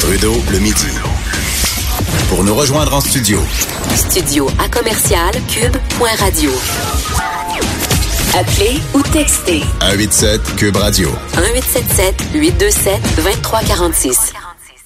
[0.00, 0.86] Trudeau, le midi.
[2.28, 3.40] Pour nous rejoindre en studio.
[3.94, 6.50] Studio à commercial cube.radio.
[8.38, 11.08] Appelez ou textez 187 Cube Radio.
[11.38, 14.32] 1877 827 2346.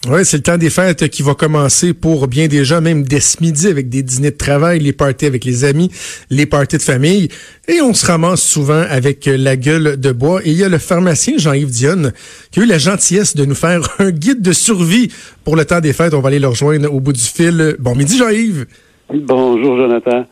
[0.09, 3.21] Oui, c'est le temps des fêtes qui va commencer pour bien des gens, même dès
[3.21, 5.91] ce midi, avec des dîners de travail, les parties avec les amis,
[6.31, 7.29] les parties de famille.
[7.69, 10.41] Et on se ramasse souvent avec la gueule de bois.
[10.43, 12.13] Et il y a le pharmacien Jean-Yves Dionne
[12.51, 15.13] qui a eu la gentillesse de nous faire un guide de survie
[15.45, 16.15] pour le temps des fêtes.
[16.15, 17.77] On va aller le rejoindre au bout du fil.
[17.79, 18.65] Bon midi, Jean-Yves.
[19.13, 20.25] Bonjour, Jonathan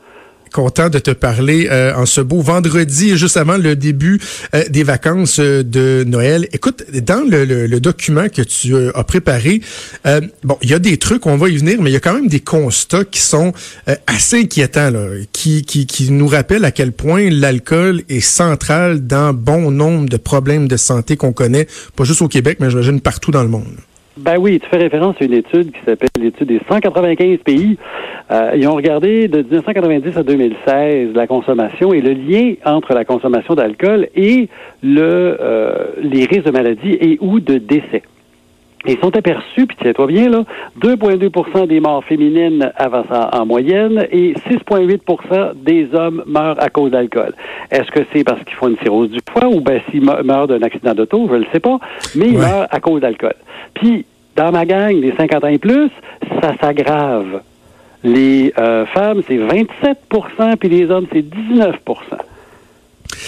[0.52, 4.20] content de te parler euh, en ce beau vendredi, juste avant le début
[4.54, 6.48] euh, des vacances euh, de Noël.
[6.52, 9.60] Écoute, dans le, document que tu as préparé,
[10.42, 12.14] bon, il y a des trucs, on va y venir, mais il y a quand
[12.14, 13.52] même des constats qui sont
[14.08, 19.32] assez inquiétants, là, qui, qui, qui nous rappellent à quel point l'alcool est central dans
[19.32, 23.30] bon nombre de problèmes de santé qu'on connaît, pas juste au Québec, mais j'imagine partout
[23.30, 23.76] dans le monde.
[24.18, 27.78] Ben oui, tu fais référence à une étude qui s'appelle l'étude des 195 pays.
[28.32, 33.04] Euh, ils ont regardé de 1990 à 2016 la consommation et le lien entre la
[33.04, 34.48] consommation d'alcool et
[34.82, 38.02] le, euh, les risques de maladie et ou de décès.
[38.86, 40.44] Ils sont aperçus, puis tiens-toi bien, là,
[40.80, 47.34] 2,2% des morts féminines avancent en, moyenne et 6,8% des hommes meurent à cause d'alcool.
[47.70, 50.62] Est-ce que c'est parce qu'ils font une cirrhose du foie ou ben s'ils meurent d'un
[50.62, 51.78] accident d'auto, je ne le sais pas,
[52.14, 53.34] mais ils meurent à cause d'alcool.
[53.74, 55.90] Puis, dans ma gang des 50 ans et plus,
[56.40, 57.42] ça s'aggrave.
[58.04, 61.74] Les euh, femmes, c'est 27% puis les hommes, c'est 19%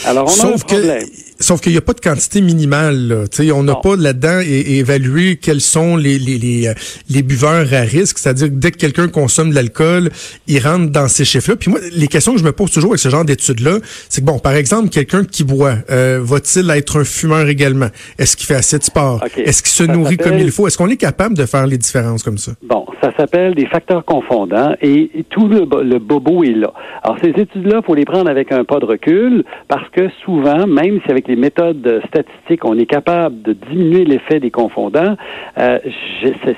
[0.06, 1.02] Alors, on a un problème.
[1.40, 3.08] Sauf qu'il n'y a pas de quantité minimale.
[3.08, 3.54] Là.
[3.54, 6.74] on n'a pas là-dedans évalué quels sont les, les, les, euh,
[7.08, 8.18] les buveurs à risque.
[8.18, 10.10] C'est-à-dire que dès que quelqu'un consomme de l'alcool,
[10.46, 11.56] il rentre dans ces chiffres-là.
[11.56, 14.26] Puis moi, les questions que je me pose toujours avec ce genre d'études-là, c'est que,
[14.26, 17.88] bon, par exemple, quelqu'un qui boit, euh, va-t-il être un fumeur également?
[18.18, 19.24] Est-ce qu'il fait assez de sport?
[19.36, 20.66] Est-ce qu'il se nourrit comme il faut?
[20.66, 22.52] Est-ce qu'on est capable de faire les différences comme ça?
[22.62, 26.72] Bon, ça s'appelle des facteurs confondants et, tout le, le, bobo est là.
[27.02, 31.00] Alors, ces études-là, faut les prendre avec un pas de recul parce que souvent, même
[31.04, 35.16] si avec les méthodes statistiques, on est capable de diminuer l'effet des confondants,
[35.58, 35.78] euh,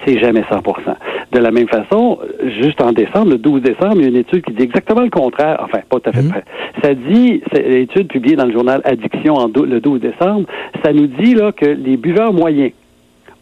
[0.05, 0.63] c'est jamais 100%
[1.33, 2.19] De la même façon,
[2.61, 5.11] juste en décembre, le 12 décembre, il y a une étude qui dit exactement le
[5.11, 5.61] contraire.
[5.63, 6.45] Enfin, pas tout à fait près.
[6.45, 6.83] Mhm.
[6.83, 10.47] Ça dit, c'est l'étude publiée dans le journal Addiction en le 12 décembre,
[10.85, 12.73] ça nous dit là que les buveurs moyens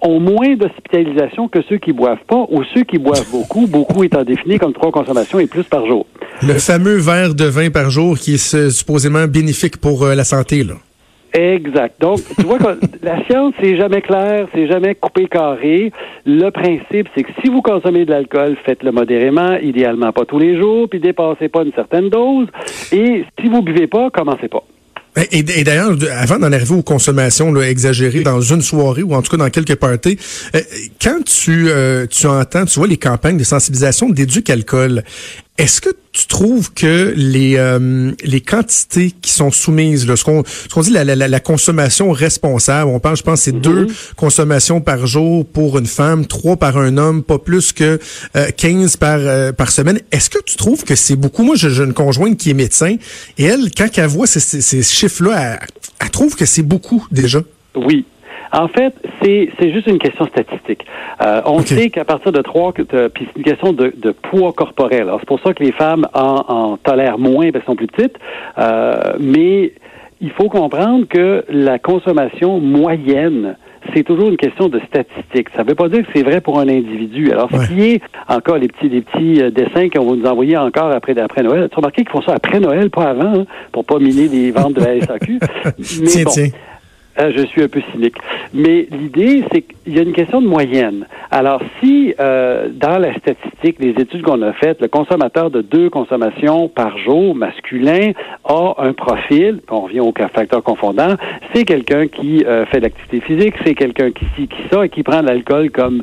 [0.02, 4.24] ont moins d'hospitalisation que ceux qui boivent pas ou ceux qui boivent beaucoup, beaucoup étant
[4.24, 6.06] défini comme trois consommations et plus par jour.
[6.42, 10.64] Le fameux verre de vin par jour qui est supposément bénéfique pour euh, la santé,
[10.64, 10.74] là.
[11.32, 12.00] Exact.
[12.00, 15.92] Donc, tu vois que la science, c'est jamais clair, c'est jamais coupé carré.
[16.26, 20.58] Le principe, c'est que si vous consommez de l'alcool, faites-le modérément, idéalement pas tous les
[20.58, 22.48] jours, puis dépassez pas une certaine dose.
[22.92, 24.64] Et si vous buvez pas, commencez pas.
[25.32, 29.30] Et, d'ailleurs, avant d'en arriver aux consommations là, exagérées dans une soirée ou en tout
[29.32, 30.16] cas dans quelques parties,
[30.54, 30.60] euh,
[31.02, 35.02] quand tu, euh, tu entends, tu vois les campagnes de sensibilisation d'éduc alcool,
[35.58, 40.42] est-ce que tu trouves que les euh, les quantités qui sont soumises, là, ce qu'on
[40.44, 44.14] ce qu'on dit la, la, la, consommation responsable, on parle, je pense, c'est deux mm-hmm.
[44.16, 47.98] consommations par jour pour une femme, trois par un homme, pas plus que
[48.36, 50.00] euh, 15 par euh, par semaine.
[50.10, 51.42] Est-ce que tu trouves que c'est beaucoup?
[51.42, 52.96] Moi, j'ai une conjointe qui est médecin
[53.36, 55.68] et elle, quand elle voit ces, ces, ces chiffres-là, elle,
[56.00, 57.42] elle trouve que c'est beaucoup déjà.
[57.74, 58.06] Oui,
[58.52, 60.84] en fait, c'est, juste une question statistique.
[61.22, 65.02] Euh, on sait qu'à partir de trois, puis c'est une question de, de poids corporel.
[65.02, 67.86] Alors, c'est pour ça que les femmes en, en tolèrent moins parce qu'elles sont plus
[67.86, 68.16] petites.
[68.58, 69.72] Euh, mais
[70.20, 73.56] il faut comprendre que la consommation moyenne
[73.94, 75.48] c'est toujours une question de statistique.
[75.56, 77.32] Ça ne veut pas dire que c'est vrai pour un individu.
[77.32, 80.56] Alors, ce qui est encore les petits, les petits euh, dessins qu'on va nous envoyer
[80.56, 81.68] encore après, après Noël.
[81.68, 84.50] Tu as remarqué qu'ils font ça après Noël, pas avant, hein, pour pas miner les
[84.50, 85.38] ventes de la SAQ.
[86.02, 86.32] Mais bon,
[87.20, 88.16] euh, je suis un peu cynique.
[88.54, 91.06] Mais l'idée, c'est qu'il y a une question de moyenne.
[91.30, 95.90] Alors, si euh, dans la statistique, les études qu'on a faites, le consommateur de deux
[95.90, 98.12] consommations par jour masculin
[98.44, 101.14] a un profil, on revient au facteur confondant,
[101.54, 104.88] c'est quelqu'un qui euh, fait de l'activité physique, c'est quelqu'un qui ci, qui ça, et
[104.88, 106.02] qui prend l'alcool comme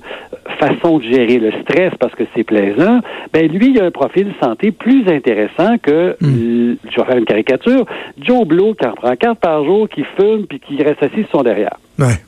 [0.60, 3.00] façon de gérer le stress parce que c'est plaisant,
[3.34, 6.78] ben lui, il a un profil de santé plus intéressant que, hmm.
[6.90, 7.86] je vais faire une caricature,
[8.20, 11.40] Joe Blow qui en prend quatre par jour, qui fume, puis qui reste assis sur
[11.40, 11.78] son derrière.
[12.00, 12.20] Ouais.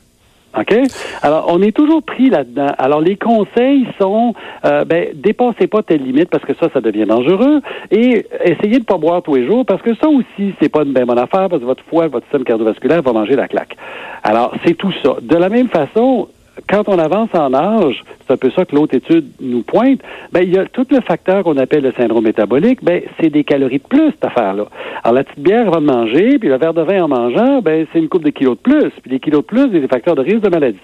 [0.58, 0.74] OK?
[1.22, 2.72] Alors, on est toujours pris là-dedans.
[2.76, 4.34] Alors, les conseils sont,
[4.64, 7.60] euh, ben, dépassez pas telle limite parce que ça, ça devient dangereux
[7.90, 10.92] et essayez de pas boire tous les jours parce que ça aussi, c'est pas une
[10.92, 13.76] bien bonne affaire parce que votre foie, votre système cardiovasculaire va manger la claque.
[14.24, 15.16] Alors, c'est tout ça.
[15.22, 16.28] De la même façon,
[16.68, 20.00] quand on avance en âge, c'est un peu ça que l'autre étude nous pointe,
[20.32, 23.44] ben, il y a tout le facteur qu'on appelle le syndrome métabolique, ben, c'est des
[23.44, 24.64] calories de plus, cette affaire-là.
[25.02, 27.98] Alors, la petite bière va manger, puis le verre de vin en mangeant, ben, c'est
[27.98, 28.90] une coupe de kilos de plus.
[29.02, 30.78] Puis les kilos de plus, c'est des facteurs de risque de maladie.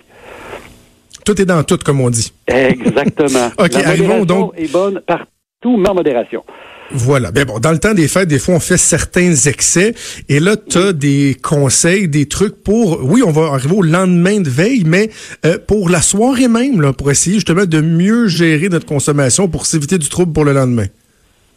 [1.25, 2.33] tout est dans tout, comme on dit.
[2.47, 3.49] Exactement.
[3.59, 6.45] OK, La arrivons donc- est bonne partout, mais en modération.
[6.93, 7.33] Voilà.
[7.33, 9.95] Ben bon, dans le temps des fêtes, des fois, on fait certains excès.
[10.29, 13.01] Et là, tu as des conseils, des trucs pour...
[13.03, 15.11] Oui, on va arriver au lendemain de veille, mais
[15.45, 19.67] euh, pour la soirée même, là, pour essayer justement de mieux gérer notre consommation pour
[19.67, 20.87] s'éviter du trouble pour le lendemain.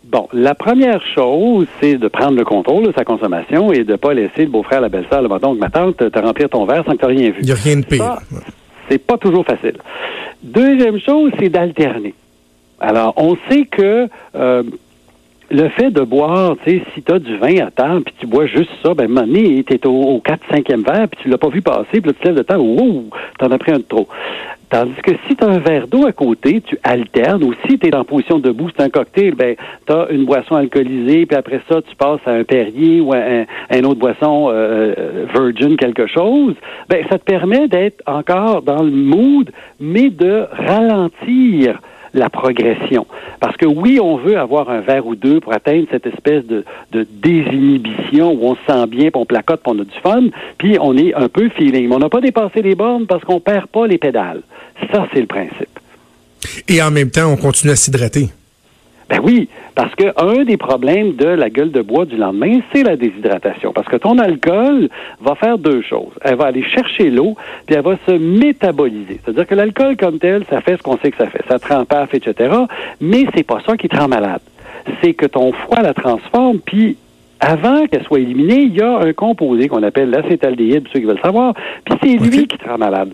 [0.05, 4.15] Bon, la première chose, c'est de prendre le contrôle de sa consommation et de pas
[4.15, 6.97] laisser le beau-frère, la belle-sœur, le donc ma tante, te remplir ton verre sans que
[6.97, 7.37] tu rien vu.
[7.41, 8.17] Il n'y a rien de pire.
[8.89, 9.75] C'est pas toujours facile.
[10.41, 12.15] Deuxième chose, c'est d'alterner.
[12.79, 14.63] Alors, on sait que euh,
[15.51, 18.27] le fait de boire, tu sais, si tu as du vin à table, puis tu
[18.27, 21.07] bois juste ça, ben, à un moment donné, tu es au, au 4 5e verre,
[21.07, 23.05] puis tu l'as pas vu passer, puis là, tu lèves de temps, wow,
[23.37, 24.07] t'en as pris un de trop.
[24.69, 28.03] Tandis que si tu un verre d'eau à côté, tu alternes, ou si tu en
[28.03, 29.55] position debout, c'est un cocktail, ben,
[29.87, 33.17] tu as une boisson alcoolisée, puis après ça, tu passes à un Perrier ou à
[33.71, 36.53] un, autre boisson euh, virgin, quelque chose,
[36.87, 39.49] ben, ça te permet d'être encore dans le mood,
[39.79, 41.79] mais de ralentir
[42.13, 43.05] la progression.
[43.39, 46.63] Parce que oui, on veut avoir un verre ou deux pour atteindre cette espèce de,
[46.91, 50.23] désinhibition où on se sent bien, puis on placote, puis on a du fun,
[50.57, 51.87] puis on est un peu feeling.
[51.89, 54.41] Mais on n'a pas dépassé les bornes parce qu'on perd pas les pédales.
[54.91, 55.79] Ça, c'est le principe.
[56.67, 58.29] Et en même temps, on continue à s'hydrater.
[59.09, 62.83] Ben oui, parce que un des problèmes de la gueule de bois du lendemain, c'est
[62.83, 63.73] la déshydratation.
[63.73, 64.89] Parce que ton alcool
[65.19, 66.13] va faire deux choses.
[66.21, 67.35] Elle va aller chercher l'eau,
[67.65, 69.19] puis elle va se métaboliser.
[69.23, 71.43] C'est-à-dire que l'alcool comme tel, ça fait ce qu'on sait que ça fait.
[71.49, 72.53] Ça te rend paf, etc.
[73.01, 74.41] Mais c'est pas ça qui te rend malade.
[75.01, 76.97] C'est que ton foie la transforme, puis
[77.39, 81.21] avant qu'elle soit éliminée, il y a un composé qu'on appelle l'acétaldéhyde, ceux qui veulent
[81.21, 83.13] savoir, puis c'est lui qui te rend malade.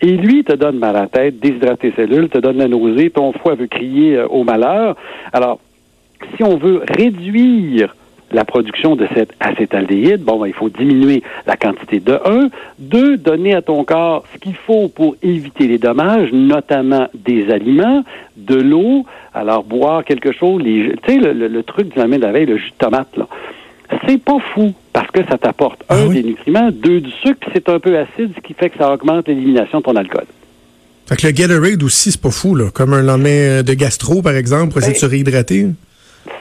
[0.00, 3.10] Et lui te donne mal à la tête, déshydrate tes cellules, te donne la nausée,
[3.10, 4.96] ton foie veut crier euh, au malheur.
[5.32, 5.58] Alors,
[6.36, 7.94] si on veut réduire
[8.30, 12.48] la production de cet acétaldéhyde, bon, ben, il faut diminuer la quantité de 1.
[12.78, 18.04] Deux, donner à ton corps ce qu'il faut pour éviter les dommages, notamment des aliments,
[18.36, 19.06] de l'eau.
[19.32, 22.32] Alors, boire quelque chose, les, tu sais, le, le- le truc du lendemain de la
[22.32, 23.26] veille, le jus de tomate, là.
[24.06, 26.22] C'est pas fou parce que ça t'apporte, Ah un, oui?
[26.22, 28.92] des nutriments, deux, du sucre, puis c'est un peu acide, ce qui fait que ça
[28.92, 30.24] augmente l'élimination de ton alcool.
[31.06, 32.70] Fait que le Gatorade aussi, c'est pas fou, là.
[32.70, 35.66] Comme un lendemain de gastro, par exemple, pour essayer de se réhydrater.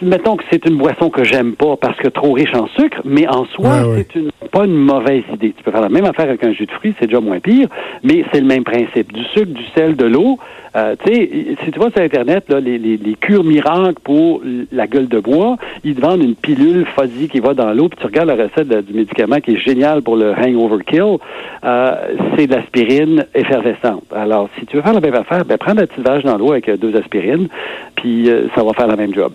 [0.01, 3.28] Mettons que c'est une boisson que j'aime pas parce que trop riche en sucre, mais
[3.28, 5.54] en soi, c'est une, pas une mauvaise idée.
[5.57, 7.68] Tu peux faire la même affaire avec un jus de fruits, c'est déjà moins pire,
[8.04, 9.12] mais c'est le même principe.
[9.12, 10.38] Du sucre, du sel, de l'eau.
[10.75, 11.30] Euh, tu sais,
[11.63, 14.42] si tu vas sur Internet, là, les, les, les cures miracles pour
[14.72, 17.98] la gueule de bois, ils te vendent une pilule fuzzy qui va dans l'eau, puis
[18.00, 21.18] tu regardes la recette de- du médicament qui est génial pour le hangover kill,
[21.63, 21.95] euh,
[22.36, 24.04] c'est de l'aspirine effervescente.
[24.16, 26.51] Alors, si tu veux faire la même affaire, ben, prends la petite vache dans l'eau
[26.51, 27.48] avec euh, deux aspirines,
[27.95, 29.31] puis euh, ça va faire la même job.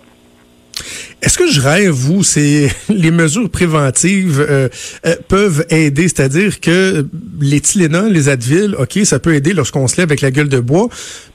[1.23, 4.67] Est-ce que je rêve, vous, c'est les mesures préventives euh,
[5.05, 7.07] euh, peuvent aider, c'est-à-dire que
[7.39, 10.59] les Tylenol, les Advil, ok, ça peut aider lorsqu'on se lève avec la gueule de
[10.59, 10.89] bois,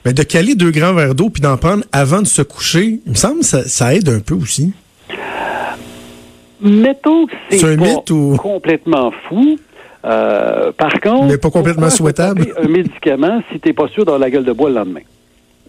[0.05, 3.09] mais de caler deux grands verres d'eau puis d'en prendre avant de se coucher, il
[3.11, 4.71] me semble que ça, ça aide un peu aussi.
[6.61, 9.57] Mettons que c'est C'est un pas mythe ou- complètement fou.
[10.05, 12.53] Euh, par contre, Mais pas complètement souhaitable.
[12.61, 15.01] un médicament si t'es pas sûr d'avoir la gueule de bois le lendemain?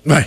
[0.06, 0.26] Ouais.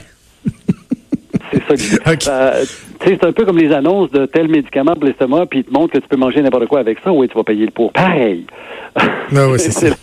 [1.53, 1.73] C'est ça.
[1.75, 1.97] l'idée.
[2.11, 2.27] Ok.
[2.27, 2.65] Euh,
[3.05, 5.94] c'est un peu comme les annonces de tel médicament pour l'estomac, puis ils te montrent
[5.94, 7.11] que tu peux manger n'importe quoi avec ça.
[7.11, 7.91] Oui, tu vas payer le pour.
[7.91, 8.45] Pareil.
[8.95, 9.95] Ah ouais, c'est ça.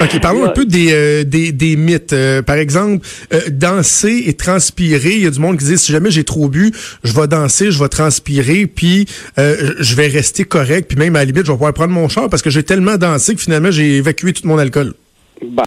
[0.00, 2.12] OK, parlons un peu des, euh, des, des mythes.
[2.12, 5.16] Euh, par exemple, euh, danser et transpirer.
[5.16, 6.72] Il y a du monde qui dit, si jamais j'ai trop bu,
[7.04, 11.24] je vais danser, je vais transpirer, puis je vais rester correct, puis même à la
[11.26, 13.96] limite, je vais pouvoir prendre mon char parce que j'ai tellement dansé que finalement, j'ai
[13.96, 14.94] évacué tout mon alcool.
[15.42, 15.64] Ben,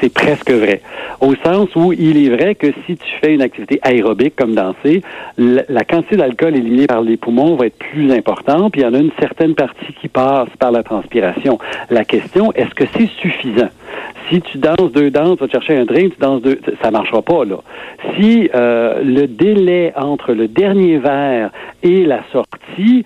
[0.00, 0.80] c'est presque vrai.
[1.20, 5.02] Au sens où il est vrai que si tu fais une activité aérobique comme danser,
[5.36, 8.94] la, quantité d'alcool éliminée par les poumons va être plus importante, puis il y en
[8.94, 11.58] a une certaine partie qui passe par la transpiration.
[11.90, 13.68] La question, est-ce que c'est suffisant?
[14.30, 17.22] Si tu danses deux danses, tu vas chercher un drink, tu danses deux, ça marchera
[17.22, 17.58] pas, là.
[18.16, 21.50] Si euh, le délai entre le dernier verre
[21.82, 23.04] et la sortie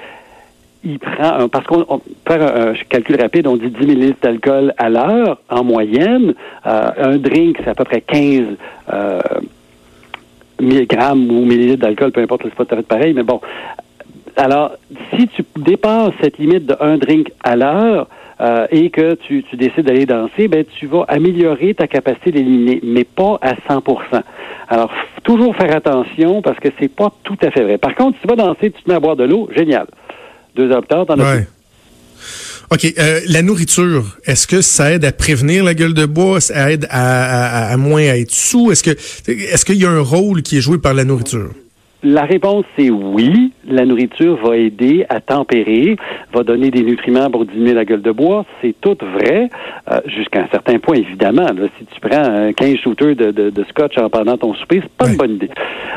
[0.84, 4.88] il prend parce qu'on on- faire un, calcul rapide, on dit 10 millilitres d'alcool à
[4.88, 6.34] l'heure en moyenne.
[6.66, 8.56] Euh, un drink, c'est à peu près 15
[8.92, 9.20] euh,
[10.60, 13.40] milligrammes ou millilitres d'alcool, peu importe, c'est pas tout à fait pareil, mais bon.
[14.36, 14.72] Alors,
[15.14, 18.06] si tu dépasses cette limite de un drink à l'heure
[18.40, 22.80] euh, et que tu, tu décides d'aller danser, ben tu vas améliorer ta capacité d'éliminer,
[22.82, 24.22] mais pas à 100%
[24.68, 24.90] Alors,
[25.24, 27.76] toujours faire attention parce que c'est pas tout à fait vrai.
[27.76, 29.86] Par contre, si tu vas danser, tu te mets à boire de l'eau, génial.
[30.60, 31.46] Deux heures plus tard, t'en as Ouais.
[32.70, 32.84] OK.
[32.98, 36.40] euh, la nourriture, est-ce que ça aide à prévenir la gueule de bois?
[36.40, 38.70] Ça aide à, à- à moins à être sous?
[38.70, 41.50] Est-ce que est-ce qu'il y a un rôle qui est joué par la nourriture?
[42.02, 43.52] la réponse, c'est oui.
[43.68, 45.96] La nourriture va aider à tempérer,
[46.32, 48.46] va donner des nutriments pour diminuer la gueule de bois.
[48.62, 49.50] C'est tout vrai,
[49.90, 51.46] euh, jusqu'à un certain point, évidemment.
[51.78, 55.10] si tu prends un 15 shooters de, de, scotch en pendant ton souper, c'est pas
[55.10, 55.50] une bonne idée.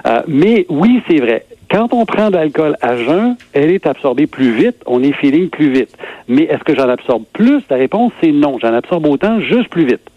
[0.05, 1.45] Euh, mais oui, c'est vrai.
[1.73, 5.49] Quand on prend de l'alcool à jeun, elle est absorbée plus vite, on est feeling
[5.49, 5.97] plus vite.
[6.27, 7.63] Mais est-ce que j'en absorbe plus?
[7.67, 8.59] La réponse, c'est non.
[8.61, 10.07] J'en absorbe autant, juste plus vite.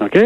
[0.00, 0.16] OK?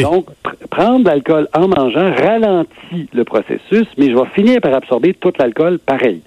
[0.00, 0.28] Donc,
[0.70, 5.34] prendre de l'alcool en mangeant ralentit le processus, mais je vais finir par absorber tout
[5.38, 6.22] l'alcool pareil.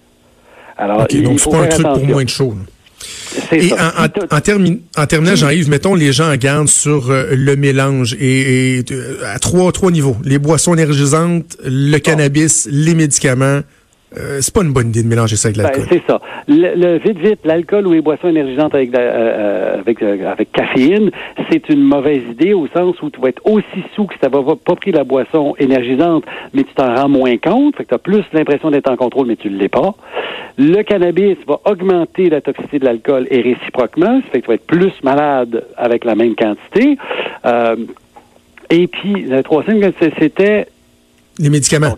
[0.77, 2.53] Alors, OK, donc c'est pas un truc pour moins de chaud.
[3.51, 8.83] Et en, en, terminant, Jean-Yves, mettons les gens en garde sur euh, le mélange et,
[8.91, 10.17] euh, à trois, trois niveaux.
[10.23, 13.61] Les boissons énergisantes, le cannabis, les médicaments.
[14.15, 15.85] Euh, c'est pas une bonne idée de mélanger ça avec ben, l'alcool.
[15.89, 16.21] c'est ça.
[16.47, 21.11] Le, vite vite, l'alcool ou les boissons énergisantes avec euh, euh, avec, caféine,
[21.51, 24.29] c'est une mauvaise idée au sens où tu vas être aussi sous que si tu
[24.29, 26.23] n'avais pas pris la boisson énergisante,
[26.53, 29.27] mais tu t'en rends moins compte, fait que tu as plus l'impression d'être en contrôle,
[29.27, 29.93] mais tu ne l'es pas.
[30.57, 34.55] Le cannabis va augmenter la toxicité de l'alcool et réciproquement, ça fait que tu vas
[34.55, 36.97] être plus malade avec la même quantité.
[38.69, 40.67] et puis, le troisième, c'était...
[41.39, 41.95] Les médicaments.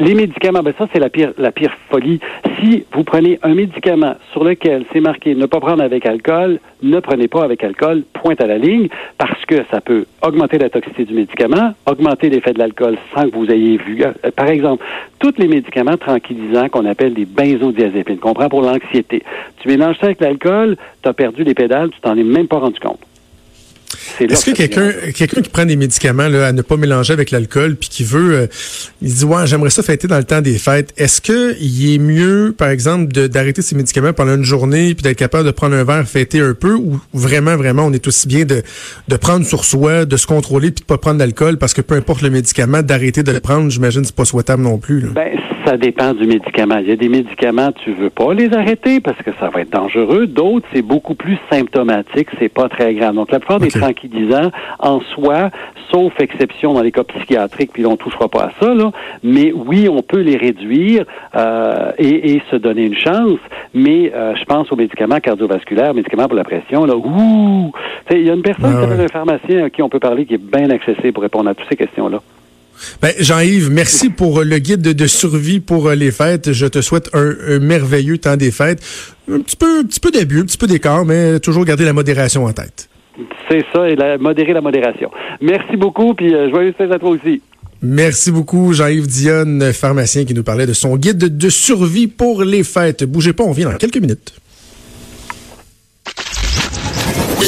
[0.00, 2.18] Les médicaments, ben ça c'est la pire, la pire folie.
[2.58, 6.98] Si vous prenez un médicament sur lequel c'est marqué ne pas prendre avec alcool, ne
[6.98, 11.04] prenez pas avec alcool, pointe à la ligne, parce que ça peut augmenter la toxicité
[11.04, 14.02] du médicament, augmenter l'effet de l'alcool sans que vous ayez vu.
[14.02, 14.84] Euh, par exemple,
[15.20, 19.22] tous les médicaments tranquillisants qu'on appelle des benzodiazépines, qu'on prend pour l'anxiété.
[19.58, 22.58] Tu mélanges ça avec l'alcool, tu as perdu les pédales, tu t'en es même pas
[22.58, 22.98] rendu compte.
[24.20, 27.76] Est-ce que quelqu'un quelqu'un qui prend des médicaments là, à ne pas mélanger avec l'alcool
[27.76, 28.46] puis qui veut euh,
[29.02, 30.92] il dit ouais j'aimerais ça fêter dans le temps des fêtes.
[30.96, 35.18] Est-ce que il est mieux par exemple d'arrêter ces médicaments pendant une journée puis d'être
[35.18, 38.44] capable de prendre un verre fêter un peu ou vraiment vraiment on est aussi bien
[38.44, 38.62] de
[39.08, 41.94] de prendre sur soi de se contrôler puis de pas prendre d'alcool parce que peu
[41.94, 45.08] importe le médicament d'arrêter de le prendre j'imagine c'est pas souhaitable non plus là.
[45.14, 46.78] Ben, ça dépend du médicament.
[46.78, 49.70] Il y a des médicaments, tu veux pas les arrêter parce que ça va être
[49.70, 50.26] dangereux.
[50.26, 53.14] D'autres, c'est beaucoup plus symptomatique, c'est pas très grave.
[53.14, 55.50] Donc, la plupart des tranquillisants, en soi,
[55.90, 58.90] sauf exception dans les cas psychiatriques, puis on touchera pas à ça, là,
[59.22, 61.04] mais oui, on peut les réduire
[61.36, 63.38] euh, et, se donner une chance.
[63.72, 67.72] Mais euh, je pense aux médicaments cardiovasculaires, médicaments pour la pression, là, ouh!
[68.10, 70.38] Il y a une personne, ah un pharmacien à qui on peut parler, qui est
[70.38, 72.20] bien accessible pour répondre à toutes ces questions-là.
[73.00, 76.52] Ben, Jean-Yves, merci pour le guide de, survie pour euh, les fêtes.
[76.52, 78.82] Je te souhaite un, merveilleux temps des fêtes.
[79.30, 81.92] Un petit peu, un petit peu d'abus, un petit peu d'écart, mais toujours garder la
[81.92, 82.88] modération en tête.
[83.48, 85.10] C'est ça, et modérer la modération.
[85.40, 87.40] Merci beaucoup, puis euh, joyeux fête à toi aussi.
[87.82, 92.64] Merci beaucoup, Jean-Yves Dionne, pharmacien, qui nous parlait de son guide de survie pour les
[92.64, 93.04] fêtes.
[93.04, 94.34] Bougez pas, on vient dans quelques minutes.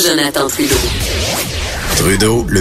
[0.06, 0.76] Jonathan Trudeau.
[1.97, 2.61] Trudeau, le